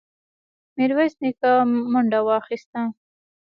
ميرويس 0.77 1.13
نيکه 1.21 1.51
منډه 1.91 2.19
واخيسته. 2.27 2.81